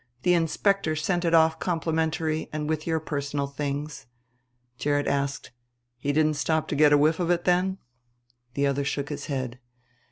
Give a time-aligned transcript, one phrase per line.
[0.23, 4.07] The inspector sent it off complimentary with your personal things."
[4.79, 5.51] Gerrit asked,
[5.99, 7.77] "He didn't stop to get a whiff of it then?"
[8.55, 9.59] The other shook his head.